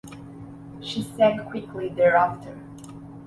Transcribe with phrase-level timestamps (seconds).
[0.81, 2.57] She sank quickly thereafter.